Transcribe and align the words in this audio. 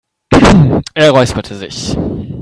Er 0.95 1.11
räusperte 1.11 1.53
sich. 1.55 1.95